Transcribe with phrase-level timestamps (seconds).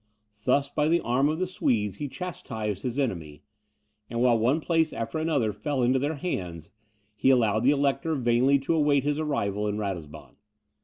[0.45, 3.43] Thus, by the arm of the Swedes, he chastised his enemy;
[4.09, 6.71] and while one place after another fell into their hands,
[7.15, 10.37] he allowed the Elector vainly to await his arrival in Ratisbon.